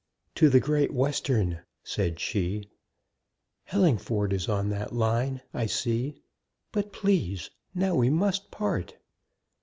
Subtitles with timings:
[0.33, 2.71] "To the Great Western," said she;
[3.65, 6.15] "Hellingford is on that line, I see.
[6.71, 8.97] But, please, now we must part."